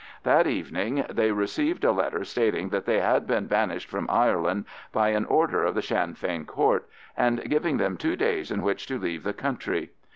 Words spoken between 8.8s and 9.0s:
to